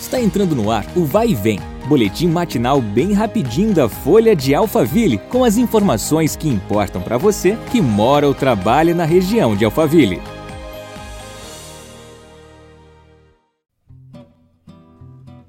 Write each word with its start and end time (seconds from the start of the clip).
Está 0.00 0.20
entrando 0.20 0.54
no 0.54 0.70
ar 0.70 0.86
o 0.96 1.04
Vai 1.04 1.30
e 1.30 1.34
Vem, 1.34 1.58
boletim 1.88 2.28
matinal 2.28 2.80
bem 2.80 3.12
rapidinho 3.12 3.74
da 3.74 3.88
Folha 3.88 4.34
de 4.34 4.54
Alphaville, 4.54 5.18
com 5.18 5.42
as 5.42 5.56
informações 5.58 6.36
que 6.36 6.48
importam 6.48 7.02
para 7.02 7.18
você 7.18 7.58
que 7.72 7.80
mora 7.80 8.26
ou 8.26 8.32
trabalha 8.32 8.94
na 8.94 9.04
região 9.04 9.56
de 9.56 9.64
Alphaville. 9.64 10.22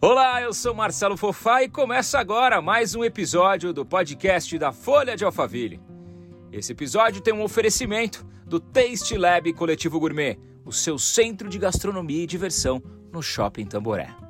Olá, 0.02 0.42
eu 0.42 0.52
sou 0.52 0.74
Marcelo 0.74 1.16
Fofá 1.16 1.62
e 1.62 1.70
começa 1.70 2.18
agora 2.20 2.60
mais 2.60 2.96
um 2.96 3.04
episódio 3.04 3.72
do 3.72 3.86
podcast 3.86 4.58
da 4.58 4.72
Folha 4.72 5.16
de 5.16 5.24
Alphaville. 5.24 5.80
Esse 6.52 6.72
episódio 6.72 7.22
tem 7.22 7.34
um 7.34 7.44
oferecimento 7.44 8.26
do 8.48 8.60
Taste 8.60 9.16
Lab 9.16 9.54
Coletivo 9.54 10.00
Gourmet, 10.00 10.40
o 10.66 10.72
seu 10.72 10.98
centro 10.98 11.48
de 11.48 11.60
gastronomia 11.60 12.24
e 12.24 12.28
diversão 12.28 12.82
no 13.14 13.22
Shopping 13.22 13.66
Tamboré. 13.66 14.29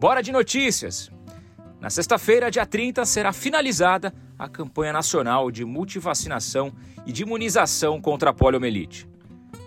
Bora 0.00 0.22
de 0.22 0.32
notícias! 0.32 1.10
Na 1.78 1.90
sexta-feira, 1.90 2.50
dia 2.50 2.64
30, 2.64 3.04
será 3.04 3.34
finalizada 3.34 4.14
a 4.38 4.48
campanha 4.48 4.94
nacional 4.94 5.50
de 5.50 5.62
multivacinação 5.62 6.72
e 7.04 7.12
de 7.12 7.24
imunização 7.24 8.00
contra 8.00 8.30
a 8.30 8.32
poliomielite. 8.32 9.06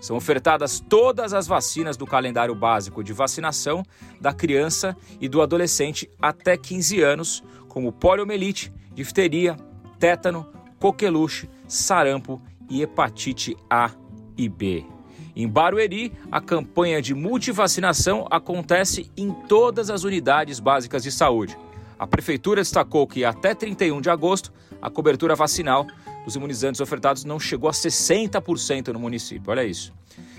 São 0.00 0.16
ofertadas 0.16 0.80
todas 0.80 1.32
as 1.32 1.46
vacinas 1.46 1.96
do 1.96 2.04
calendário 2.04 2.52
básico 2.52 3.04
de 3.04 3.12
vacinação 3.12 3.84
da 4.20 4.34
criança 4.34 4.96
e 5.20 5.28
do 5.28 5.40
adolescente 5.40 6.10
até 6.20 6.56
15 6.56 7.00
anos, 7.00 7.44
como 7.68 7.92
poliomielite, 7.92 8.72
difteria, 8.92 9.56
tétano, 10.00 10.52
coqueluche, 10.80 11.48
sarampo 11.68 12.42
e 12.68 12.82
hepatite 12.82 13.56
A 13.70 13.88
e 14.36 14.48
B. 14.48 14.93
Em 15.36 15.48
Barueri, 15.48 16.12
a 16.30 16.40
campanha 16.40 17.02
de 17.02 17.14
multivacinação 17.14 18.26
acontece 18.30 19.10
em 19.16 19.32
todas 19.32 19.90
as 19.90 20.04
unidades 20.04 20.60
básicas 20.60 21.02
de 21.02 21.10
saúde. 21.10 21.58
A 21.98 22.06
prefeitura 22.06 22.60
destacou 22.60 23.06
que 23.06 23.24
até 23.24 23.54
31 23.54 24.00
de 24.00 24.10
agosto, 24.10 24.52
a 24.80 24.90
cobertura 24.90 25.34
vacinal 25.34 25.86
dos 26.24 26.36
imunizantes 26.36 26.80
ofertados 26.80 27.24
não 27.24 27.40
chegou 27.40 27.68
a 27.68 27.72
60% 27.72 28.88
no 28.88 28.98
município. 28.98 29.50
Olha 29.50 29.64
isso. 29.64 29.92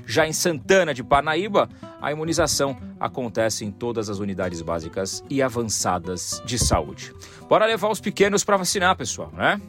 Já 0.05 0.27
em 0.27 0.33
Santana 0.33 0.93
de 0.93 1.03
Parnaíba, 1.03 1.67
a 2.01 2.11
imunização 2.11 2.77
acontece 2.99 3.65
em 3.65 3.71
todas 3.71 4.09
as 4.09 4.19
unidades 4.19 4.61
básicas 4.61 5.23
e 5.29 5.41
avançadas 5.41 6.41
de 6.45 6.59
saúde. 6.59 7.13
Bora 7.49 7.65
levar 7.65 7.89
os 7.89 7.99
pequenos 7.99 8.43
para 8.43 8.57
vacinar, 8.57 8.95
pessoal, 8.95 9.31
né? 9.33 9.59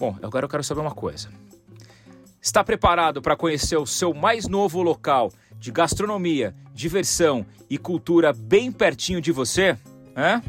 Bom, 0.00 0.16
agora 0.22 0.46
eu 0.46 0.48
quero 0.48 0.64
saber 0.64 0.80
uma 0.80 0.94
coisa. 0.94 1.28
Está 2.40 2.64
preparado 2.64 3.20
para 3.20 3.36
conhecer 3.36 3.76
o 3.76 3.84
seu 3.84 4.14
mais 4.14 4.48
novo 4.48 4.82
local 4.82 5.30
de 5.58 5.70
gastronomia, 5.70 6.54
diversão 6.72 7.44
e 7.68 7.76
cultura 7.76 8.32
bem 8.32 8.72
pertinho 8.72 9.20
de 9.20 9.30
você? 9.30 9.76
Hã? 10.16 10.42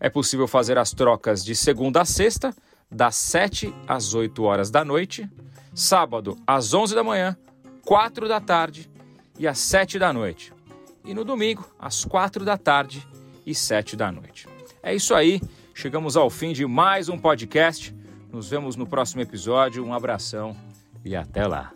É 0.00 0.10
possível 0.10 0.48
fazer 0.48 0.76
as 0.76 0.92
trocas 0.92 1.44
de 1.44 1.54
segunda 1.54 2.00
a 2.00 2.04
sexta, 2.04 2.52
das 2.90 3.14
7 3.14 3.72
às 3.86 4.12
8 4.12 4.42
horas 4.42 4.72
da 4.72 4.84
noite, 4.84 5.30
sábado 5.72 6.36
às 6.44 6.74
11 6.74 6.96
da 6.96 7.04
manhã, 7.04 7.36
4 7.86 8.26
da 8.26 8.40
tarde 8.40 8.90
e 9.38 9.46
às 9.46 9.58
7 9.58 10.00
da 10.00 10.12
noite. 10.12 10.52
E 11.04 11.14
no 11.14 11.24
domingo, 11.24 11.64
às 11.78 12.04
4 12.04 12.44
da 12.44 12.58
tarde 12.58 13.06
e 13.50 13.54
7 13.54 13.96
da 13.96 14.10
noite. 14.10 14.46
É 14.82 14.94
isso 14.94 15.14
aí, 15.14 15.40
chegamos 15.74 16.16
ao 16.16 16.30
fim 16.30 16.52
de 16.52 16.66
mais 16.66 17.08
um 17.08 17.18
podcast. 17.18 17.94
Nos 18.32 18.48
vemos 18.48 18.76
no 18.76 18.86
próximo 18.86 19.20
episódio. 19.20 19.84
Um 19.84 19.92
abração 19.92 20.56
e 21.04 21.16
até 21.16 21.46
lá. 21.46 21.72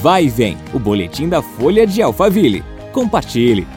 Vai 0.00 0.24
e 0.24 0.28
vem, 0.28 0.56
o 0.72 0.78
boletim 0.78 1.28
da 1.28 1.42
Folha 1.42 1.86
de 1.86 2.00
Alphaville. 2.00 2.62
Compartilhe. 2.92 3.75